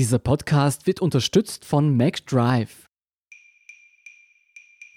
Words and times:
Dieser 0.00 0.18
Podcast 0.18 0.86
wird 0.86 1.00
unterstützt 1.00 1.66
von 1.66 1.94
MacDrive. 1.94 2.86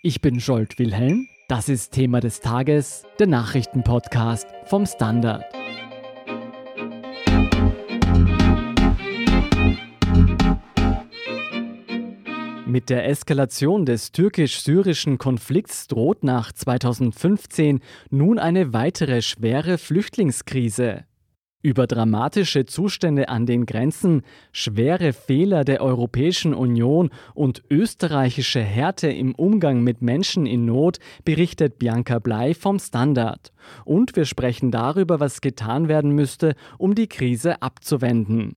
Ich 0.02 0.22
bin 0.22 0.40
Scholt 0.40 0.80
Wilhelm. 0.80 1.28
Das 1.50 1.68
ist 1.68 1.92
Thema 1.92 2.22
des 2.22 2.40
Tages, 2.40 3.04
der 3.20 3.28
Nachrichtenpodcast 3.28 4.48
vom 4.64 4.86
Standard. 4.86 5.44
Mit 12.66 12.90
der 12.90 13.06
Eskalation 13.10 13.86
des 13.86 14.14
türkisch-syrischen 14.14 15.18
Konflikts 15.18 15.88
droht 15.88 16.24
nach 16.24 16.54
2015 16.54 17.82
nun 18.10 18.40
eine 18.40 18.72
weitere 18.72 19.22
schwere 19.22 19.78
Flüchtlingskrise. 19.78 21.04
Über 21.66 21.88
dramatische 21.88 22.66
Zustände 22.66 23.30
an 23.30 23.46
den 23.46 23.66
Grenzen, 23.66 24.24
schwere 24.52 25.14
Fehler 25.14 25.64
der 25.64 25.82
Europäischen 25.82 26.54
Union 26.54 27.10
und 27.34 27.64
österreichische 27.70 28.60
Härte 28.60 29.08
im 29.08 29.34
Umgang 29.34 29.82
mit 29.82 30.02
Menschen 30.02 30.46
in 30.46 30.66
Not 30.66 31.00
berichtet 31.24 31.80
Bianca 31.80 32.20
Blei 32.20 32.54
vom 32.54 32.80
Standard. 32.80 33.54
Und 33.86 34.18
wir 34.18 34.26
sprechen 34.26 34.72
darüber, 34.72 35.22
was 35.22 35.40
getan 35.40 35.88
werden 35.88 36.12
müsste, 36.12 36.56
um 36.78 36.96
die 36.96 37.08
Krise 37.08 37.62
abzuwenden. 37.62 38.56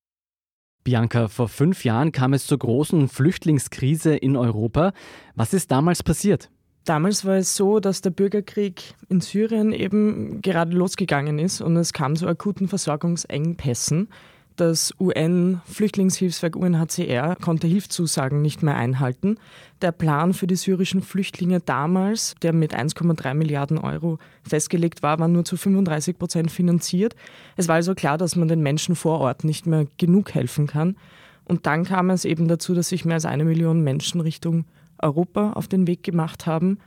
Bianca, 0.83 1.28
vor 1.28 1.48
fünf 1.48 1.84
Jahren 1.84 2.11
kam 2.11 2.33
es 2.33 2.48
zur 2.48 2.59
großen 2.59 3.06
Flüchtlingskrise 3.06 4.16
in 4.16 4.36
Europa. 4.36 4.92
Was 5.36 5.55
ist 5.55 5.70
damals 5.70 6.02
passiert? 6.02 6.50
Damals 6.87 7.25
war 7.25 7.35
es 7.35 7.57
so, 7.57 7.81
dass 7.81 8.01
der 8.01 8.11
Bürgerkrieg 8.11 8.95
in 9.09 9.21
Syrien 9.21 9.73
eben 9.73 10.41
gerade 10.41 10.71
losgegangen 10.71 11.41
ist 11.41 11.61
und 11.61 11.77
es 11.77 11.93
kam 11.93 12.15
zu 12.15 12.29
akuten 12.29 12.69
Versorgungsengpässen. 12.69 14.09
Das 14.55 14.95
UN-Flüchtlingshilfswerk 15.01 16.55
UNHCR 16.55 17.37
konnte 17.43 17.67
Hilfszusagen 17.67 18.41
nicht 18.41 18.62
mehr 18.62 18.77
einhalten. 18.77 19.37
Der 19.83 19.91
Plan 19.91 20.33
für 20.33 20.47
die 20.47 20.55
syrischen 20.55 21.03
Flüchtlinge 21.03 21.59
damals, 21.59 22.37
der 22.41 22.53
mit 22.53 22.73
1,3 22.73 23.34
Milliarden 23.34 23.78
Euro 23.78 24.21
festgelegt 24.48 25.03
war, 25.03 25.19
war 25.19 25.27
nur 25.27 25.45
zu 25.45 25.56
35 25.56 26.17
Prozent 26.17 26.53
finanziert. 26.53 27.17
Es 27.56 27.67
war 27.67 27.75
also 27.75 27.97
klar, 27.97 28.17
dass 28.17 28.37
man 28.37 28.47
den 28.47 28.62
Menschen 28.62 28.95
vor 28.95 29.19
Ort 29.19 29.43
nicht 29.43 29.67
mehr 29.67 29.89
genug 29.98 30.34
helfen 30.34 30.69
kann. 30.69 30.97
Und 31.45 31.67
dann 31.67 31.84
kam 31.84 32.11
es 32.11 32.25
eben 32.25 32.47
dazu, 32.47 32.75
dass 32.75 32.89
sich 32.89 33.05
mehr 33.05 33.15
als 33.15 33.27
eine 33.27 33.45
Million 33.45 33.83
Menschen 33.83 34.21
Richtung 34.21 34.65
Europa 35.00 35.52
auf 35.52 35.69
den 35.69 35.86
Weg 35.86 36.02
gemacht 36.02 36.47
haben. 36.47 36.78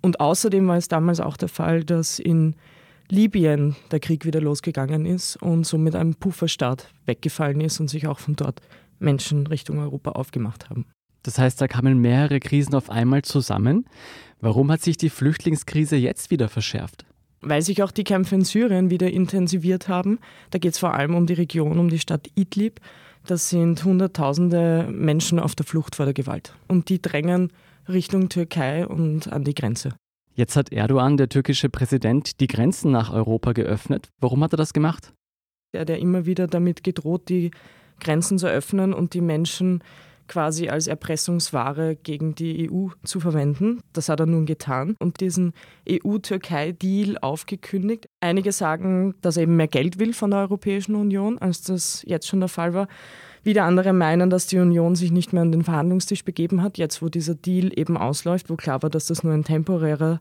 Und 0.00 0.20
außerdem 0.20 0.66
war 0.68 0.76
es 0.76 0.88
damals 0.88 1.20
auch 1.20 1.36
der 1.36 1.48
Fall, 1.48 1.84
dass 1.84 2.18
in 2.18 2.54
Libyen 3.10 3.74
der 3.90 4.00
Krieg 4.00 4.24
wieder 4.24 4.40
losgegangen 4.40 5.06
ist 5.06 5.36
und 5.36 5.64
somit 5.64 5.94
ein 5.96 6.14
Pufferstaat 6.14 6.92
weggefallen 7.06 7.60
ist 7.60 7.80
und 7.80 7.88
sich 7.88 8.06
auch 8.06 8.18
von 8.18 8.36
dort 8.36 8.60
Menschen 8.98 9.46
Richtung 9.46 9.78
Europa 9.78 10.12
aufgemacht 10.12 10.68
haben. 10.70 10.86
Das 11.22 11.38
heißt, 11.38 11.60
da 11.60 11.68
kamen 11.68 11.98
mehrere 11.98 12.40
Krisen 12.40 12.74
auf 12.74 12.90
einmal 12.90 13.22
zusammen. 13.22 13.86
Warum 14.40 14.70
hat 14.70 14.82
sich 14.82 14.96
die 14.96 15.10
Flüchtlingskrise 15.10 15.96
jetzt 15.96 16.30
wieder 16.30 16.48
verschärft? 16.48 17.04
Weil 17.40 17.62
sich 17.62 17.82
auch 17.82 17.90
die 17.90 18.04
Kämpfe 18.04 18.34
in 18.34 18.44
Syrien 18.44 18.90
wieder 18.90 19.10
intensiviert 19.10 19.88
haben. 19.88 20.18
Da 20.50 20.58
geht 20.58 20.72
es 20.72 20.78
vor 20.78 20.94
allem 20.94 21.14
um 21.14 21.26
die 21.26 21.34
Region, 21.34 21.78
um 21.78 21.88
die 21.88 21.98
Stadt 21.98 22.28
Idlib. 22.34 22.80
Das 23.28 23.50
sind 23.50 23.84
Hunderttausende 23.84 24.88
Menschen 24.90 25.38
auf 25.38 25.54
der 25.54 25.66
Flucht 25.66 25.96
vor 25.96 26.06
der 26.06 26.14
Gewalt. 26.14 26.54
Und 26.66 26.88
die 26.88 27.02
drängen 27.02 27.52
Richtung 27.86 28.30
Türkei 28.30 28.86
und 28.86 29.30
an 29.30 29.44
die 29.44 29.52
Grenze. 29.52 29.94
Jetzt 30.32 30.56
hat 30.56 30.72
Erdogan, 30.72 31.18
der 31.18 31.28
türkische 31.28 31.68
Präsident, 31.68 32.40
die 32.40 32.46
Grenzen 32.46 32.90
nach 32.90 33.12
Europa 33.12 33.52
geöffnet. 33.52 34.08
Warum 34.18 34.42
hat 34.42 34.54
er 34.54 34.56
das 34.56 34.72
gemacht? 34.72 35.12
Er 35.72 35.82
hat 35.82 35.90
ja 35.90 35.96
immer 35.96 36.24
wieder 36.24 36.46
damit 36.46 36.82
gedroht, 36.82 37.28
die 37.28 37.50
Grenzen 38.00 38.38
zu 38.38 38.48
öffnen 38.48 38.94
und 38.94 39.12
die 39.12 39.20
Menschen 39.20 39.84
quasi 40.28 40.68
als 40.68 40.86
Erpressungsware 40.86 41.96
gegen 41.96 42.34
die 42.34 42.70
EU 42.70 42.88
zu 43.04 43.20
verwenden. 43.20 43.80
Das 43.92 44.08
hat 44.08 44.20
er 44.20 44.26
nun 44.26 44.46
getan 44.46 44.94
und 44.98 45.20
diesen 45.20 45.52
EU-Türkei-Deal 45.88 47.18
aufgekündigt. 47.18 48.08
Einige 48.20 48.52
sagen, 48.52 49.14
dass 49.22 49.36
er 49.36 49.44
eben 49.44 49.56
mehr 49.56 49.68
Geld 49.68 49.98
will 49.98 50.12
von 50.12 50.30
der 50.30 50.40
Europäischen 50.40 50.94
Union, 50.94 51.38
als 51.38 51.62
das 51.62 52.02
jetzt 52.06 52.28
schon 52.28 52.40
der 52.40 52.48
Fall 52.48 52.74
war. 52.74 52.88
Wieder 53.42 53.64
andere 53.64 53.92
meinen, 53.92 54.30
dass 54.30 54.46
die 54.46 54.58
Union 54.58 54.94
sich 54.94 55.10
nicht 55.10 55.32
mehr 55.32 55.42
an 55.42 55.52
den 55.52 55.64
Verhandlungstisch 55.64 56.24
begeben 56.24 56.62
hat, 56.62 56.76
jetzt 56.78 57.00
wo 57.02 57.08
dieser 57.08 57.34
Deal 57.34 57.70
eben 57.74 57.96
ausläuft, 57.96 58.50
wo 58.50 58.56
klar 58.56 58.82
war, 58.82 58.90
dass 58.90 59.06
das 59.06 59.22
nur 59.22 59.32
ein 59.32 59.44
temporärer 59.44 60.20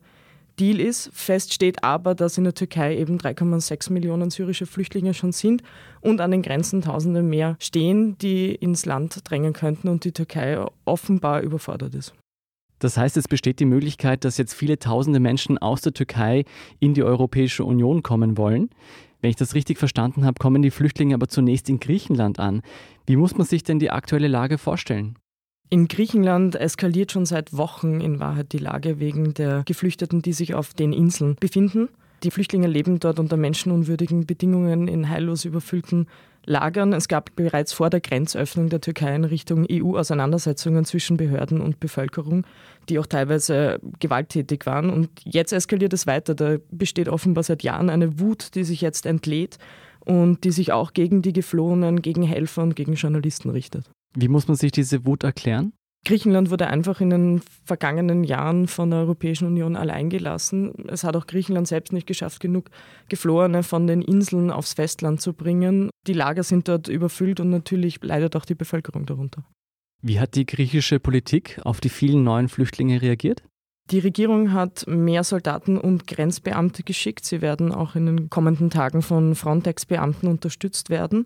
Deal 0.60 0.80
ist. 0.80 1.10
Fest 1.14 1.54
steht 1.54 1.84
aber, 1.84 2.16
dass 2.16 2.38
in 2.38 2.44
der 2.44 2.54
Türkei 2.54 2.98
eben 2.98 3.18
3,6 3.18 3.92
Millionen 3.92 4.30
syrische 4.30 4.66
Flüchtlinge 4.66 5.14
schon 5.14 5.32
sind 5.32 5.64
und 6.02 6.22
an 6.22 6.32
den 6.32 6.42
Grenzen 6.42 6.82
Tausende 6.82 7.24
mehr 7.24 7.56
stehen, 7.60 8.18
die 8.18 8.54
ins 8.56 8.86
Land 8.86 9.20
drängen 9.24 9.54
könnten 9.54 9.88
und 9.88 10.04
die 10.04 10.12
Türkei 10.12 10.64
offenbar 10.86 11.42
überfordert 11.42 11.96
ist. 11.96 12.14
Das 12.80 12.98
heißt, 12.98 13.18
es 13.18 13.28
besteht 13.28 13.60
die 13.60 13.66
Möglichkeit, 13.66 14.24
dass 14.24 14.38
jetzt 14.38 14.54
viele 14.54 14.78
tausende 14.78 15.20
Menschen 15.20 15.58
aus 15.58 15.82
der 15.82 15.94
Türkei 15.94 16.46
in 16.80 16.94
die 16.94 17.04
Europäische 17.04 17.64
Union 17.64 18.04
kommen 18.04 18.38
wollen. 18.38 18.70
Wenn 19.20 19.32
ich 19.32 19.36
das 19.36 19.56
richtig 19.56 19.80
verstanden 19.80 20.26
habe, 20.26 20.38
kommen 20.40 20.62
die 20.62 20.70
Flüchtlinge 20.70 21.16
aber 21.16 21.28
zunächst 21.28 21.70
in 21.70 21.80
Griechenland 21.80 22.40
an. 22.40 22.62
Wie 23.08 23.16
muss 23.16 23.36
man 23.36 23.48
sich 23.48 23.64
denn 23.64 23.80
die 23.80 23.90
aktuelle 23.90 24.28
Lage 24.28 24.60
vorstellen? 24.60 25.18
In 25.70 25.90
Griechenland 25.90 26.56
eskaliert 26.56 27.12
schon 27.12 27.26
seit 27.26 27.56
Wochen 27.56 28.00
in 28.00 28.20
Wahrheit 28.22 28.54
die 28.54 28.58
Lage 28.58 29.00
wegen 29.00 29.34
der 29.34 29.64
Geflüchteten, 29.66 30.22
die 30.22 30.32
sich 30.32 30.54
auf 30.54 30.74
den 30.74 30.94
Inseln 30.94 31.36
befinden. 31.40 31.90
Die 32.24 32.32
Flüchtlinge 32.32 32.68
leben 32.68 33.00
dort 33.00 33.20
unter 33.20 33.36
menschenunwürdigen 33.36 34.26
Bedingungen 34.26 34.88
in 34.88 35.10
heillos 35.10 35.44
überfüllten 35.44 36.08
Lagern. 36.46 36.94
Es 36.94 37.10
gab 37.10 37.36
bereits 37.36 37.74
vor 37.74 37.90
der 37.90 38.00
Grenzöffnung 38.00 38.70
der 38.70 38.80
Türkei 38.80 39.14
in 39.14 39.26
Richtung 39.26 39.68
EU 39.70 39.98
Auseinandersetzungen 39.98 40.86
zwischen 40.86 41.18
Behörden 41.18 41.60
und 41.60 41.82
Bevölkerung, 41.82 42.48
die 42.88 42.98
auch 42.98 43.06
teilweise 43.06 43.80
gewalttätig 44.00 44.66
waren. 44.66 44.90
Und 44.90 45.10
jetzt 45.26 45.52
eskaliert 45.52 45.92
es 45.92 46.08
weiter. 46.08 46.34
Da 46.34 46.58
besteht 46.72 47.10
offenbar 47.10 47.44
seit 47.44 47.62
Jahren 47.62 47.90
eine 47.90 48.22
Wut, 48.22 48.56
die 48.56 48.64
sich 48.64 48.80
jetzt 48.80 49.06
entlädt 49.06 49.58
und 50.00 50.46
die 50.46 50.52
sich 50.52 50.72
auch 50.72 50.94
gegen 50.94 51.22
die 51.22 51.34
Geflohenen, 51.34 52.02
gegen 52.02 52.24
Helfer 52.24 52.64
und 52.64 52.78
gegen 52.78 52.94
Journalisten 52.94 53.50
richtet. 53.50 53.84
Wie 54.20 54.30
muss 54.30 54.48
man 54.48 54.58
sich 54.58 54.72
diese 54.72 55.06
Wut 55.06 55.24
erklären? 55.24 55.74
Griechenland 56.04 56.50
wurde 56.50 56.68
einfach 56.68 57.02
in 57.02 57.12
den 57.12 57.42
vergangenen 57.66 58.24
Jahren 58.24 58.68
von 58.68 58.90
der 58.90 59.00
Europäischen 59.00 59.46
Union 59.46 59.76
allein 59.76 60.10
gelassen. 60.10 60.74
Es 60.88 61.04
hat 61.04 61.16
auch 61.16 61.28
Griechenland 61.28 61.68
selbst 61.68 61.94
nicht 61.94 62.08
geschafft, 62.08 62.40
genug 62.40 62.72
Geflohene 63.10 63.62
von 63.62 63.86
den 63.86 64.02
Inseln 64.02 64.50
aufs 64.50 64.74
Festland 64.74 65.22
zu 65.22 65.34
bringen. 65.34 65.92
Die 66.08 66.14
Lager 66.14 66.42
sind 66.42 66.68
dort 66.68 66.88
überfüllt 66.88 67.40
und 67.40 67.52
natürlich 67.52 68.02
leidet 68.02 68.36
auch 68.36 68.46
die 68.46 68.56
Bevölkerung 68.56 69.06
darunter. 69.06 69.44
Wie 70.02 70.20
hat 70.20 70.34
die 70.34 70.48
griechische 70.48 71.00
Politik 71.00 71.60
auf 71.64 71.80
die 71.80 71.90
vielen 71.90 72.24
neuen 72.24 72.50
Flüchtlinge 72.50 73.02
reagiert? 73.02 73.44
Die 73.92 74.00
Regierung 74.00 74.52
hat 74.52 74.86
mehr 74.88 75.24
Soldaten 75.24 75.78
und 75.78 76.08
Grenzbeamte 76.08 76.84
geschickt. 76.84 77.24
Sie 77.24 77.42
werden 77.42 77.72
auch 77.72 77.96
in 77.96 78.06
den 78.08 78.30
kommenden 78.30 78.70
Tagen 78.72 79.02
von 79.02 79.36
Frontex-Beamten 79.36 80.28
unterstützt 80.28 80.90
werden. 80.90 81.24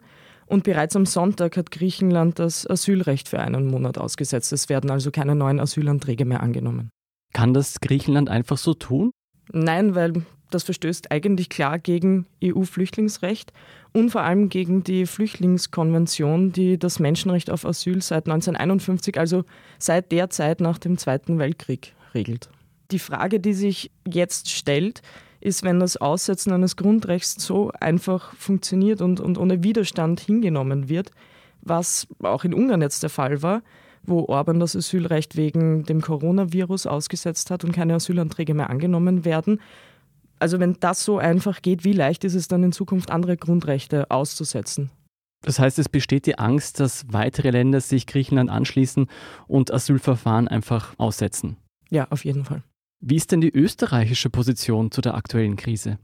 Und 0.51 0.66
bereits 0.66 0.97
am 0.97 1.06
Sonntag 1.06 1.56
hat 1.56 1.72
Griechenland 1.72 2.38
das 2.38 2.69
Asylrecht 2.69 3.29
für 3.29 3.39
einen 3.39 3.67
Monat 3.67 3.97
ausgesetzt. 3.97 4.51
Es 4.51 4.67
werden 4.67 4.91
also 4.91 5.09
keine 5.09 5.34
neuen 5.34 5.62
Asylanträge 5.62 6.25
mehr 6.25 6.44
angenommen. 6.44 6.89
Kann 7.31 7.53
das 7.53 7.79
Griechenland 7.79 8.28
einfach 8.28 8.57
so 8.57 8.73
tun? 8.73 9.11
Nein, 9.53 9.95
weil 9.95 10.25
das 10.50 10.63
verstößt 10.63 11.09
eigentlich 11.09 11.47
klar 11.47 11.79
gegen 11.79 12.25
EU-Flüchtlingsrecht 12.44 13.53
und 13.94 14.09
vor 14.09 14.23
allem 14.23 14.50
gegen 14.50 14.84
die 14.84 15.06
Flüchtlingskonvention, 15.06 16.51
die 16.51 16.78
das 16.78 17.00
Menschenrecht 17.00 17.50
auf 17.50 17.66
Asyl 17.66 18.01
seit 18.01 18.25
1951, 18.25 19.17
also 19.17 19.45
seit 19.79 20.11
der 20.11 20.29
Zeit 20.31 20.59
nach 20.59 20.79
dem 20.79 20.97
Zweiten 20.97 21.40
Weltkrieg, 21.40 21.95
regelt. 22.13 22.50
Die 22.91 23.00
Frage, 23.00 23.40
die 23.40 23.53
sich 23.53 23.90
jetzt 24.06 24.50
stellt, 24.50 25.01
ist, 25.41 25.63
wenn 25.63 25.79
das 25.79 25.97
Aussetzen 25.97 26.53
eines 26.53 26.75
Grundrechts 26.78 27.44
so 27.44 27.72
einfach 27.79 28.34
funktioniert 28.35 29.02
und, 29.02 29.19
und 29.19 29.38
ohne 29.38 29.63
Widerstand 29.63 30.19
hingenommen 30.19 30.88
wird, 30.88 31.12
was 31.62 32.07
auch 32.24 32.44
in 32.44 32.53
Ungarn 32.53 32.81
jetzt 32.81 33.03
der 33.03 33.09
Fall 33.09 33.41
war, 33.41 33.61
wo 34.03 34.26
Orban 34.26 34.59
das 34.59 34.76
Asylrecht 34.76 35.35
wegen 35.35 35.84
dem 35.84 36.02
Coronavirus 36.02 36.88
ausgesetzt 36.88 37.52
hat 37.52 37.64
und 37.64 37.72
keine 37.72 37.96
Asylanträge 37.96 38.53
mehr 38.53 38.70
angenommen 38.70 39.26
werden. 39.26 39.59
Also 40.40 40.59
wenn 40.59 40.78
das 40.79 41.03
so 41.03 41.20
einfach 41.20 41.61
geht, 41.61 41.84
wie 41.84 41.93
leicht 41.93 42.23
ist 42.23 42.34
es 42.34 42.47
dann 42.47 42.64
in 42.64 42.72
Zukunft 42.72 43.11
andere 43.11 43.38
Grundrechte 43.38 44.09
auszusetzen? 44.09 44.90
Das 45.43 45.59
heißt, 45.59 45.79
es 45.79 45.90
besteht 45.90 46.26
die 46.28 46.38
Angst, 46.38 46.79
dass 46.79 47.05
weitere 47.11 47.49
Länder 47.49 47.82
sich 47.82 48.05
Griechenland 48.05 48.49
anschließen 48.49 49.08
und 49.47 49.73
Asylverfahren 49.73 50.47
einfach 50.47 50.93
aussetzen. 50.97 51.58
Ja, 51.90 52.08
auf 52.09 52.26
jeden 52.26 52.46
Fall. 52.46 52.64
Wie 53.02 53.16
ist 53.16 53.32
denn 53.32 53.42
die 53.42 53.53
österreichische 53.53 54.30
Position 54.30 54.92
zu 54.92 55.02
der 55.02 55.16
aktuellen 55.16 55.56
Krise? 55.56 55.98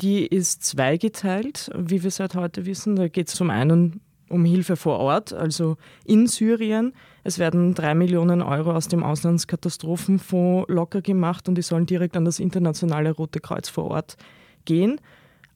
Die 0.00 0.24
ist 0.24 0.62
zweigeteilt, 0.62 1.68
wie 1.76 2.04
wir 2.04 2.10
seit 2.12 2.36
heute 2.36 2.64
wissen. 2.64 2.94
Da 2.94 3.08
geht 3.08 3.28
es 3.28 3.34
zum 3.34 3.50
einen 3.50 4.00
um 4.28 4.44
Hilfe 4.44 4.76
vor 4.76 4.98
Ort, 5.00 5.32
also 5.32 5.76
in 6.04 6.28
Syrien. 6.28 6.92
Es 7.24 7.40
werden 7.40 7.74
drei 7.74 7.94
Millionen 7.94 8.40
Euro 8.40 8.72
aus 8.72 8.86
dem 8.86 9.02
Auslandskatastrophenfonds 9.02 10.72
locker 10.72 11.02
gemacht 11.02 11.48
und 11.48 11.56
die 11.56 11.62
sollen 11.62 11.86
direkt 11.86 12.16
an 12.16 12.24
das 12.24 12.38
internationale 12.38 13.10
Rote 13.10 13.40
Kreuz 13.40 13.68
vor 13.68 13.90
Ort 13.90 14.16
gehen. 14.64 15.00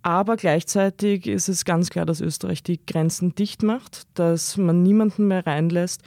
Aber 0.02 0.36
gleichzeitig 0.36 1.26
ist 1.26 1.48
es 1.48 1.64
ganz 1.64 1.90
klar, 1.90 2.06
dass 2.06 2.20
Österreich 2.20 2.62
die 2.62 2.84
Grenzen 2.84 3.34
dicht 3.34 3.62
macht, 3.62 4.02
dass 4.14 4.56
man 4.56 4.82
niemanden 4.82 5.28
mehr 5.28 5.46
reinlässt. 5.46 6.02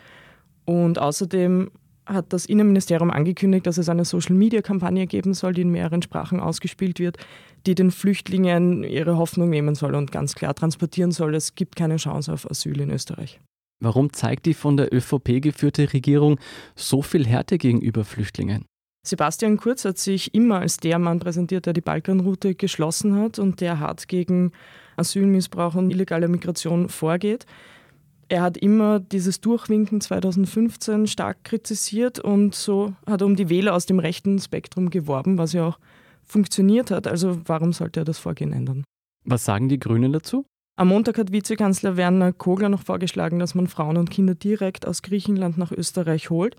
Und 0.65 0.99
außerdem 0.99 1.71
hat 2.13 2.33
das 2.33 2.45
Innenministerium 2.45 3.11
angekündigt, 3.11 3.67
dass 3.67 3.77
es 3.77 3.89
eine 3.89 4.05
Social-Media-Kampagne 4.05 5.07
geben 5.07 5.33
soll, 5.33 5.53
die 5.53 5.61
in 5.61 5.71
mehreren 5.71 6.01
Sprachen 6.01 6.39
ausgespielt 6.39 6.99
wird, 6.99 7.17
die 7.65 7.75
den 7.75 7.91
Flüchtlingen 7.91 8.83
ihre 8.83 9.17
Hoffnung 9.17 9.49
nehmen 9.49 9.75
soll 9.75 9.95
und 9.95 10.11
ganz 10.11 10.35
klar 10.35 10.53
transportieren 10.53 11.11
soll, 11.11 11.35
es 11.35 11.55
gibt 11.55 11.75
keine 11.75 11.97
Chance 11.97 12.33
auf 12.33 12.49
Asyl 12.49 12.79
in 12.81 12.91
Österreich. 12.91 13.39
Warum 13.81 14.13
zeigt 14.13 14.45
die 14.45 14.53
von 14.53 14.77
der 14.77 14.93
ÖVP 14.93 15.41
geführte 15.41 15.91
Regierung 15.91 16.39
so 16.75 17.01
viel 17.01 17.25
Härte 17.25 17.57
gegenüber 17.57 18.05
Flüchtlingen? 18.05 18.65
Sebastian 19.03 19.57
Kurz 19.57 19.83
hat 19.83 19.97
sich 19.97 20.35
immer 20.35 20.59
als 20.59 20.77
der 20.77 20.99
Mann 20.99 21.19
präsentiert, 21.19 21.65
der 21.65 21.73
die 21.73 21.81
Balkanroute 21.81 22.53
geschlossen 22.53 23.15
hat 23.15 23.39
und 23.39 23.59
der 23.59 23.79
hart 23.79 24.07
gegen 24.07 24.51
Asylmissbrauch 24.95 25.73
und 25.73 25.89
illegale 25.89 26.27
Migration 26.27 26.87
vorgeht. 26.87 27.47
Er 28.31 28.43
hat 28.43 28.55
immer 28.55 29.01
dieses 29.01 29.41
Durchwinken 29.41 29.99
2015 29.99 31.07
stark 31.07 31.43
kritisiert 31.43 32.17
und 32.17 32.55
so 32.55 32.93
hat 33.05 33.19
er 33.19 33.27
um 33.27 33.35
die 33.35 33.49
Wähler 33.49 33.75
aus 33.75 33.85
dem 33.85 33.99
rechten 33.99 34.39
Spektrum 34.39 34.89
geworben, 34.89 35.37
was 35.37 35.51
ja 35.51 35.67
auch 35.67 35.79
funktioniert 36.25 36.91
hat. 36.91 37.07
Also 37.07 37.41
warum 37.43 37.73
sollte 37.73 37.99
er 37.99 38.03
das 38.05 38.19
Vorgehen 38.19 38.53
ändern? 38.53 38.85
Was 39.25 39.43
sagen 39.43 39.67
die 39.67 39.79
Grünen 39.79 40.13
dazu? 40.13 40.45
Am 40.77 40.87
Montag 40.87 41.17
hat 41.17 41.33
Vizekanzler 41.33 41.97
Werner 41.97 42.31
Kogler 42.31 42.69
noch 42.69 42.83
vorgeschlagen, 42.83 43.37
dass 43.37 43.53
man 43.53 43.67
Frauen 43.67 43.97
und 43.97 44.09
Kinder 44.09 44.33
direkt 44.33 44.87
aus 44.87 45.01
Griechenland 45.01 45.57
nach 45.57 45.73
Österreich 45.73 46.29
holt. 46.29 46.55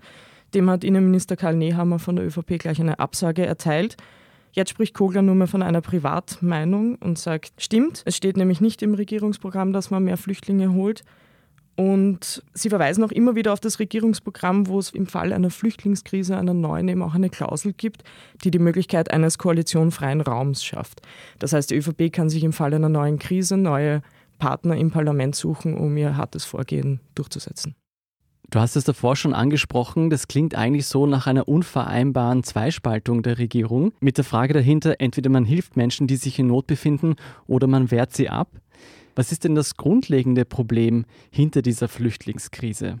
Dem 0.53 0.69
hat 0.69 0.83
Innenminister 0.83 1.35
Karl 1.35 1.55
Nehammer 1.55 1.97
von 1.97 2.17
der 2.17 2.27
ÖVP 2.27 2.59
gleich 2.59 2.79
eine 2.79 2.99
Absage 2.99 3.47
erteilt. 3.47 3.97
Jetzt 4.51 4.69
spricht 4.69 4.93
Kogler 4.93 5.23
nur 5.23 5.33
mehr 5.33 5.47
von 5.47 5.63
einer 5.63 5.81
Privatmeinung 5.81 6.97
und 6.97 7.17
sagt, 7.17 7.53
stimmt, 7.57 8.03
es 8.05 8.15
steht 8.15 8.37
nämlich 8.37 8.61
nicht 8.61 8.83
im 8.83 8.93
Regierungsprogramm, 8.93 9.73
dass 9.73 9.89
man 9.89 10.03
mehr 10.03 10.17
Flüchtlinge 10.17 10.71
holt. 10.71 11.03
Und 11.75 12.43
sie 12.53 12.69
verweisen 12.69 13.03
auch 13.03 13.11
immer 13.11 13.35
wieder 13.35 13.51
auf 13.51 13.59
das 13.59 13.79
Regierungsprogramm, 13.79 14.67
wo 14.67 14.77
es 14.77 14.91
im 14.91 15.07
Fall 15.07 15.33
einer 15.33 15.49
Flüchtlingskrise, 15.49 16.37
einer 16.37 16.53
neuen, 16.53 16.87
eben 16.87 17.01
auch 17.01 17.15
eine 17.15 17.31
Klausel 17.31 17.73
gibt, 17.73 18.03
die 18.43 18.51
die 18.51 18.59
Möglichkeit 18.59 19.11
eines 19.11 19.39
koalitionfreien 19.39 20.21
Raums 20.21 20.63
schafft. 20.63 21.01
Das 21.39 21.53
heißt, 21.53 21.71
die 21.71 21.75
ÖVP 21.75 22.13
kann 22.13 22.29
sich 22.29 22.43
im 22.43 22.53
Fall 22.53 22.73
einer 22.73 22.89
neuen 22.89 23.17
Krise 23.17 23.57
neue 23.57 24.03
Partner 24.37 24.75
im 24.77 24.91
Parlament 24.91 25.35
suchen, 25.35 25.75
um 25.75 25.97
ihr 25.97 26.15
hartes 26.15 26.45
Vorgehen 26.45 26.99
durchzusetzen. 27.15 27.75
Du 28.49 28.59
hast 28.59 28.75
es 28.75 28.83
davor 28.83 29.15
schon 29.15 29.33
angesprochen, 29.33 30.11
das 30.11 30.27
klingt 30.27 30.53
eigentlich 30.53 30.85
so 30.85 31.07
nach 31.07 31.25
einer 31.25 31.47
unvereinbaren 31.47 32.43
Zweispaltung 32.43 33.23
der 33.23 33.39
Regierung, 33.39 33.93
mit 33.99 34.17
der 34.17 34.23
Frage 34.23 34.53
dahinter, 34.53 34.97
entweder 34.99 35.31
man 35.31 35.43
hilft 35.43 35.75
Menschen, 35.75 36.05
die 36.05 36.17
sich 36.17 36.37
in 36.37 36.47
Not 36.47 36.67
befinden, 36.67 37.15
oder 37.47 37.65
man 37.65 37.89
wehrt 37.89 38.13
sie 38.13 38.29
ab. 38.29 38.49
Was 39.15 39.31
ist 39.31 39.43
denn 39.43 39.55
das 39.55 39.75
grundlegende 39.75 40.45
Problem 40.45 41.05
hinter 41.31 41.61
dieser 41.61 41.87
Flüchtlingskrise? 41.87 42.99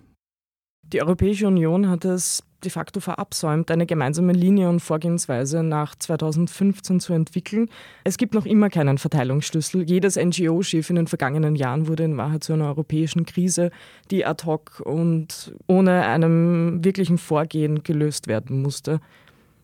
Die 0.83 1.01
Europäische 1.01 1.47
Union 1.47 1.89
hat 1.89 2.05
es 2.05 2.43
de 2.63 2.71
facto 2.71 2.99
verabsäumt, 2.99 3.71
eine 3.71 3.85
gemeinsame 3.85 4.33
Linie 4.33 4.69
und 4.69 4.79
Vorgehensweise 4.79 5.63
nach 5.63 5.95
2015 5.95 6.99
zu 6.99 7.13
entwickeln. 7.13 7.69
Es 8.03 8.17
gibt 8.17 8.33
noch 8.33 8.45
immer 8.45 8.69
keinen 8.69 8.97
Verteilungsschlüssel. 8.97 9.83
Jedes 9.83 10.17
NGO-Schiff 10.17 10.89
in 10.89 10.95
den 10.95 11.07
vergangenen 11.07 11.55
Jahren 11.55 11.87
wurde 11.87 12.03
in 12.03 12.17
Wahrheit 12.17 12.43
zu 12.43 12.53
einer 12.53 12.67
europäischen 12.67 13.25
Krise, 13.25 13.71
die 14.11 14.25
ad 14.25 14.45
hoc 14.45 14.81
und 14.85 15.55
ohne 15.67 16.05
einem 16.05 16.83
wirklichen 16.83 17.17
Vorgehen 17.17 17.83
gelöst 17.83 18.27
werden 18.27 18.61
musste. 18.61 18.99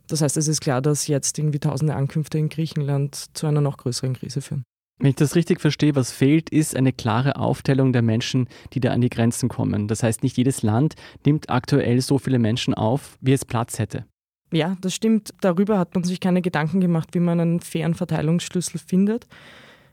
Das 0.08 0.22
heißt, 0.22 0.38
es 0.38 0.48
ist 0.48 0.62
klar, 0.62 0.82
dass 0.82 1.08
jetzt 1.08 1.38
irgendwie 1.38 1.60
tausende 1.60 1.96
Ankünfte 1.96 2.38
in 2.38 2.50
Griechenland 2.50 3.26
zu 3.34 3.46
einer 3.46 3.62
noch 3.62 3.78
größeren 3.78 4.14
Krise 4.14 4.42
führen. 4.42 4.64
Wenn 5.00 5.12
ich 5.12 5.16
das 5.16 5.36
richtig 5.36 5.62
verstehe, 5.62 5.96
was 5.96 6.12
fehlt, 6.12 6.50
ist 6.50 6.76
eine 6.76 6.92
klare 6.92 7.38
Aufteilung 7.38 7.94
der 7.94 8.02
Menschen, 8.02 8.50
die 8.74 8.82
da 8.82 8.92
an 8.92 9.00
die 9.00 9.10
Grenzen 9.10 9.48
kommen. 9.48 9.88
Das 9.88 10.04
heißt, 10.04 10.24
nicht 10.24 10.36
jedes 10.36 10.62
Land 10.62 10.96
nimmt 11.26 11.50
aktuell 11.50 12.02
so 12.02 12.18
viele 12.18 12.38
Menschen 12.38 12.74
auf, 12.74 13.18
wie 13.22 13.32
es 13.32 13.46
Platz 13.46 13.80
hätte. 13.80 14.06
Ja, 14.52 14.76
das 14.82 14.94
stimmt. 14.94 15.34
Darüber 15.40 15.80
hat 15.80 15.96
man 15.96 16.04
sich 16.04 16.20
keine 16.20 16.42
Gedanken 16.42 16.82
gemacht, 16.82 17.10
wie 17.14 17.22
man 17.22 17.40
einen 17.40 17.60
fairen 17.62 17.94
Verteilungsschlüssel 17.94 18.80
findet. 18.80 19.26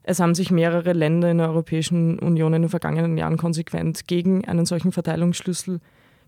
Es 0.02 0.18
haben 0.18 0.34
sich 0.34 0.50
mehrere 0.50 0.92
Länder 0.92 1.30
in 1.30 1.38
der 1.38 1.48
Europäischen 1.50 2.18
Union 2.18 2.54
in 2.54 2.62
den 2.62 2.68
vergangenen 2.68 3.16
Jahren 3.16 3.36
konsequent 3.36 4.08
gegen 4.08 4.44
einen 4.46 4.66
solchen 4.66 4.90
Verteilungsschlüssel 4.90 5.80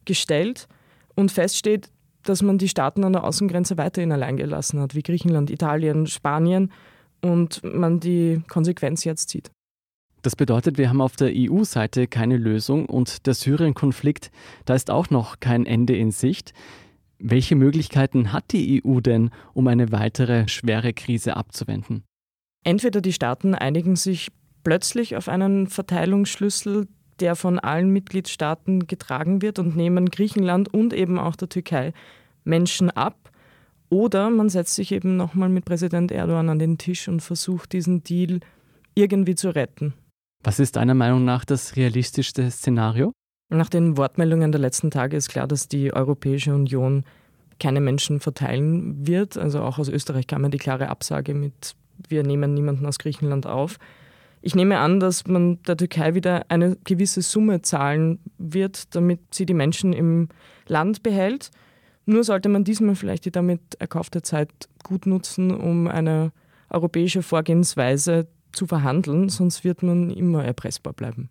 gestellt. 0.05 0.69
Und 1.17 1.33
feststeht, 1.33 1.91
dass 2.23 2.43
man 2.43 2.59
die 2.59 2.69
Staaten 2.69 3.03
an 3.03 3.13
der 3.13 3.25
Außengrenze 3.25 3.77
weiterhin 3.77 4.13
allein 4.13 4.37
gelassen 4.37 4.79
hat, 4.79 4.95
wie 4.95 5.03
Griechenland, 5.03 5.51
Italien, 5.51 6.07
Spanien 6.07 6.71
und 7.21 7.63
man 7.65 8.01
die 8.01 8.43
Konsequenz 8.49 9.05
jetzt 9.05 9.29
zieht. 9.29 9.51
Das 10.23 10.35
bedeutet, 10.35 10.79
wir 10.79 10.89
haben 10.89 11.01
auf 11.01 11.17
der 11.17 11.31
EU-Seite 11.33 12.09
keine 12.09 12.37
Lösung 12.37 12.87
und 12.87 13.27
der 13.27 13.35
Syrien-Konflikt, 13.35 14.31
da 14.65 14.75
ist 14.75 14.91
auch 14.91 15.11
noch 15.11 15.39
kein 15.41 15.65
Ende 15.65 15.97
in 15.97 16.11
Sicht. 16.11 16.53
Welche 17.21 17.57
Möglichkeiten 17.57 18.33
hat 18.33 18.53
die 18.53 18.83
EU 18.85 19.01
denn, 19.01 19.31
um 19.55 19.67
eine 19.69 19.93
weitere 19.93 20.49
schwere 20.49 20.93
Krise 20.93 21.37
abzuwenden? 21.37 22.05
Entweder 22.65 23.01
die 23.01 23.13
Staaten 23.13 23.55
einigen 23.55 23.97
sich 23.97 24.31
plötzlich 24.65 25.17
auf 25.17 25.29
einen 25.29 25.69
Verteilungsschlüssel, 25.69 26.89
der 27.21 27.37
von 27.37 27.59
allen 27.59 27.91
Mitgliedstaaten 27.91 28.87
getragen 28.87 29.43
wird 29.43 29.59
und 29.59 29.77
nehmen 29.77 30.11
Griechenland 30.11 30.73
und 30.73 30.93
eben 30.93 31.19
auch 31.19 31.37
der 31.37 31.49
Türkei 31.49 31.93
Menschen 32.45 32.91
ab 32.91 33.31
oder 33.91 34.31
man 34.31 34.49
setzt 34.49 34.75
sich 34.75 34.93
eben 34.93 35.17
nochmal 35.17 35.49
mit 35.49 35.65
Präsident 35.65 36.13
Erdogan 36.13 36.49
an 36.49 36.59
den 36.59 36.79
Tisch 36.79 37.09
und 37.09 37.21
versucht, 37.21 37.73
diesen 37.73 38.03
Deal 38.03 38.41
irgendwie 38.95 39.35
zu 39.35 39.55
retten. 39.55 39.95
Was 40.43 40.61
ist 40.61 40.77
deiner 40.77 40.95
Meinung 40.95 41.25
nach 41.25 41.45
das 41.45 41.77
realistischste 41.77 42.51
Szenario? 42.51 43.13
Nach 43.51 43.69
den 43.69 43.97
Wortmeldungen 43.97 44.53
der 44.53 44.61
letzten 44.61 44.91
Tage 44.91 45.17
ist 45.17 45.29
klar, 45.29 45.47
dass 45.47 45.69
die 45.69 45.93
Europäische 45.93 46.55
Union 46.55 47.05
keine 47.59 47.81
Menschen 47.81 48.21
verteilen 48.21 49.07
wird. 49.07 49.37
Also 49.37 49.63
auch 49.63 49.79
aus 49.79 49.89
Österreich 49.89 50.27
kam 50.27 50.45
ja 50.45 50.49
die 50.51 50.59
klare 50.59 50.89
Absage 50.89 51.35
mit, 51.35 51.75
wir 52.09 52.23
nehmen 52.23 52.55
niemanden 52.55 52.87
aus 52.87 52.99
Griechenland 52.99 53.47
auf. 53.47 53.79
Ich 54.41 54.55
nehme 54.55 54.79
an, 54.79 55.01
dass 55.01 55.27
man 55.27 55.61
der 55.63 55.77
Türkei 55.77 56.15
wieder 56.15 56.47
eine 56.49 56.77
gewisse 56.85 57.23
Summe 57.23 57.63
zahlen 57.63 58.21
wird, 58.39 58.95
damit 58.95 59.35
sie 59.35 59.47
die 59.47 59.55
Menschen 59.55 59.93
im 59.93 60.29
Land 60.67 61.03
behält. 61.03 61.51
Nur 62.09 62.25
sollte 62.25 62.49
man 62.49 62.65
diesmal 62.65 62.95
vielleicht 62.95 63.27
die 63.27 63.31
damit 63.31 63.61
erkaufte 63.79 64.23
Zeit 64.23 64.49
gut 64.83 65.05
nutzen, 65.05 65.51
um 65.51 65.89
eine 65.89 66.33
europäische 66.71 67.23
Vorgehensweise 67.23 68.29
zu 68.51 68.67
verhandeln, 68.67 69.29
sonst 69.29 69.63
wird 69.63 69.83
man 69.83 70.09
immer 70.09 70.43
erpressbar 70.43 70.95
bleiben. 70.95 71.29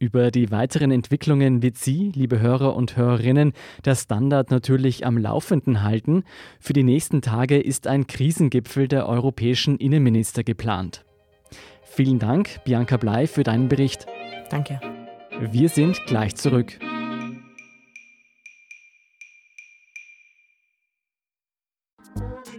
Über 0.00 0.32
die 0.32 0.50
weiteren 0.50 0.90
Entwicklungen 0.90 1.62
wird 1.62 1.76
Sie, 1.78 2.10
liebe 2.16 2.40
Hörer 2.40 2.74
und 2.74 2.96
Hörerinnen, 2.96 3.52
der 3.84 3.94
Standard 3.94 4.50
natürlich 4.50 5.06
am 5.06 5.18
Laufenden 5.18 5.84
halten. 5.84 6.24
Für 6.58 6.72
die 6.72 6.82
nächsten 6.82 7.22
Tage 7.22 7.60
ist 7.60 7.86
ein 7.86 8.08
Krisengipfel 8.08 8.88
der 8.88 9.08
europäischen 9.08 9.78
Innenminister 9.78 10.42
geplant. 10.42 11.04
Vielen 11.84 12.18
Dank, 12.18 12.64
Bianca 12.64 12.96
Blei, 12.96 13.28
für 13.28 13.44
deinen 13.44 13.68
Bericht. 13.68 14.06
Danke. 14.50 14.80
Wir 15.52 15.68
sind 15.68 16.04
gleich 16.06 16.34
zurück. 16.34 16.80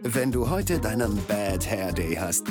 Wenn 0.05 0.33
du 0.33 0.49
heute 0.49 0.79
deinen 0.79 1.17
Bad 1.27 1.69
Hair 1.69 1.93
Day 1.93 2.15
hast 2.15 2.47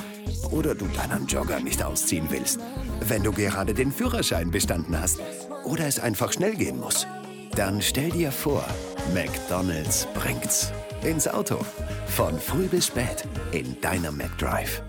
oder 0.51 0.75
du 0.75 0.87
deinen 0.87 1.27
Jogger 1.27 1.61
nicht 1.61 1.83
ausziehen 1.83 2.29
willst, 2.31 2.59
wenn 3.01 3.23
du 3.23 3.31
gerade 3.31 3.75
den 3.75 3.93
Führerschein 3.93 4.51
bestanden 4.51 4.99
hast 4.99 5.21
oder 5.63 5.87
es 5.87 6.01
einfach 6.01 6.33
schnell 6.33 6.55
gehen 6.57 6.81
muss, 6.81 7.07
dann 7.55 7.83
stell 7.83 8.09
dir 8.09 8.33
vor, 8.33 8.65
McDonald's 9.13 10.09
bringt's 10.15 10.73
ins 11.05 11.29
Auto. 11.29 11.59
Von 12.07 12.39
früh 12.39 12.69
bis 12.69 12.87
spät 12.87 13.29
in 13.53 13.79
deinem 13.83 14.17
McDrive. 14.17 14.83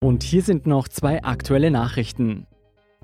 Und 0.00 0.22
hier 0.22 0.42
sind 0.42 0.66
noch 0.66 0.88
zwei 0.88 1.24
aktuelle 1.24 1.70
Nachrichten. 1.70 2.46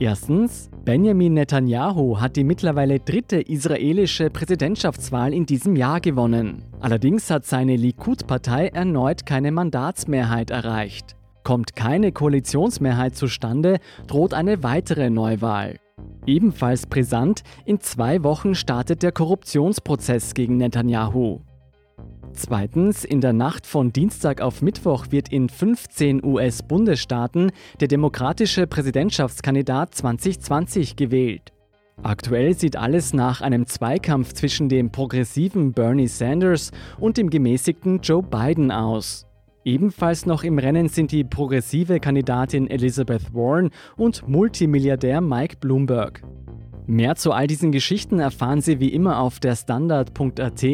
Erstens, 0.00 0.70
Benjamin 0.84 1.34
Netanyahu 1.34 2.20
hat 2.20 2.34
die 2.34 2.42
mittlerweile 2.42 2.98
dritte 2.98 3.40
israelische 3.40 4.28
Präsidentschaftswahl 4.28 5.32
in 5.32 5.46
diesem 5.46 5.76
Jahr 5.76 6.00
gewonnen. 6.00 6.64
Allerdings 6.80 7.30
hat 7.30 7.46
seine 7.46 7.76
Likud-Partei 7.76 8.68
erneut 8.68 9.24
keine 9.24 9.52
Mandatsmehrheit 9.52 10.50
erreicht. 10.50 11.14
Kommt 11.44 11.76
keine 11.76 12.10
Koalitionsmehrheit 12.10 13.14
zustande, 13.14 13.78
droht 14.08 14.34
eine 14.34 14.64
weitere 14.64 15.10
Neuwahl. 15.10 15.76
Ebenfalls 16.26 16.86
brisant, 16.86 17.44
in 17.64 17.78
zwei 17.78 18.24
Wochen 18.24 18.56
startet 18.56 19.04
der 19.04 19.12
Korruptionsprozess 19.12 20.34
gegen 20.34 20.56
Netanyahu. 20.56 21.40
Zweitens, 22.34 23.04
in 23.04 23.20
der 23.20 23.32
Nacht 23.32 23.64
von 23.64 23.92
Dienstag 23.92 24.40
auf 24.40 24.60
Mittwoch 24.60 25.06
wird 25.10 25.30
in 25.30 25.48
15 25.48 26.24
US-Bundesstaaten 26.24 27.52
der 27.80 27.86
demokratische 27.86 28.66
Präsidentschaftskandidat 28.66 29.94
2020 29.94 30.96
gewählt. 30.96 31.52
Aktuell 32.02 32.58
sieht 32.58 32.76
alles 32.76 33.14
nach 33.14 33.40
einem 33.40 33.66
Zweikampf 33.66 34.32
zwischen 34.32 34.68
dem 34.68 34.90
progressiven 34.90 35.72
Bernie 35.72 36.08
Sanders 36.08 36.72
und 36.98 37.18
dem 37.18 37.30
gemäßigten 37.30 38.00
Joe 38.00 38.22
Biden 38.22 38.72
aus. 38.72 39.26
Ebenfalls 39.64 40.26
noch 40.26 40.42
im 40.42 40.58
Rennen 40.58 40.88
sind 40.88 41.12
die 41.12 41.24
progressive 41.24 42.00
Kandidatin 42.00 42.68
Elizabeth 42.68 43.32
Warren 43.32 43.70
und 43.96 44.28
Multimilliardär 44.28 45.20
Mike 45.20 45.56
Bloomberg. 45.60 46.22
Mehr 46.86 47.16
zu 47.16 47.32
all 47.32 47.46
diesen 47.46 47.72
Geschichten 47.72 48.18
erfahren 48.18 48.60
Sie 48.60 48.78
wie 48.78 48.92
immer 48.92 49.18
auf 49.18 49.40
der 49.40 49.56
Standard.at. 49.56 50.64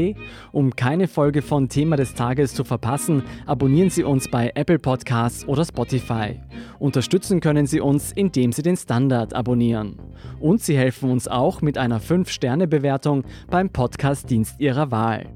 Um 0.51 0.75
keine 0.75 1.07
Folge 1.07 1.41
von 1.41 1.69
Thema 1.69 1.97
des 1.97 2.15
Tages 2.15 2.53
zu 2.53 2.65
verpassen, 2.65 3.23
abonnieren 3.47 3.91
Sie 3.91 4.03
uns 4.03 4.29
bei 4.29 4.51
Apple 4.55 4.81
Podcasts 4.81 5.47
oder 5.47 5.65
Spotify. 5.65 6.41
Unterstützen 6.81 7.41
können 7.41 7.67
Sie 7.67 7.81
uns, 7.81 8.11
indem 8.11 8.51
Sie 8.53 8.63
den 8.63 8.77
Standard 8.77 9.35
abonnieren. 9.35 10.01
Und 10.41 10.63
Sie 10.63 10.77
helfen 10.77 11.11
uns 11.11 11.29
auch 11.29 11.63
mit 11.63 11.79
einer 11.79 12.01
5-Sterne-Bewertung 12.01 13.25
beim 13.49 13.71
Podcast-Dienst 13.71 14.59
Ihrer 14.59 14.91
Wahl. 14.91 15.27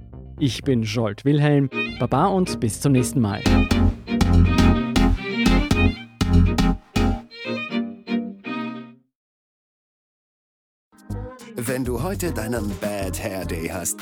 Ich 0.41 0.63
bin 0.63 0.83
Jolt 0.83 1.25
Wilhelm, 1.25 1.71
Baba 2.01 2.27
und 2.27 2.59
bis 2.59 2.81
zum 2.81 2.93
nächsten 2.93 3.21
Mal. 3.21 3.43
Wenn 11.57 11.85
du 11.85 12.03
heute 12.03 12.33
deinen 12.33 12.77
Bad 12.79 13.23
Hair 13.23 13.45
Day 13.45 13.69
hast 13.69 13.99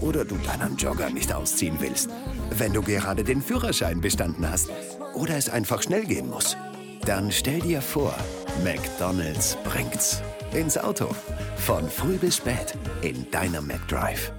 oder 0.00 0.24
du 0.24 0.36
deinen 0.36 0.76
Jogger 0.76 1.10
nicht 1.10 1.32
ausziehen 1.32 1.76
willst, 1.80 2.10
wenn 2.50 2.72
du 2.72 2.82
gerade 2.82 3.24
den 3.24 3.42
Führerschein 3.42 4.00
bestanden 4.00 4.48
hast 4.48 4.70
oder 5.14 5.36
es 5.36 5.48
einfach 5.48 5.82
schnell 5.82 6.04
gehen 6.04 6.28
muss, 6.28 6.56
dann 7.04 7.30
stell 7.32 7.60
dir 7.60 7.80
vor, 7.80 8.14
McDonald's 8.62 9.56
bringt's 9.64 10.22
ins 10.52 10.76
Auto. 10.76 11.08
Von 11.56 11.88
früh 11.88 12.16
bis 12.16 12.36
spät 12.36 12.74
in 13.02 13.30
deinem 13.30 13.66
McDrive. 13.66 14.32